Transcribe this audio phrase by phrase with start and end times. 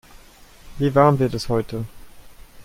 [0.79, 1.85] Wie warm wird es heute?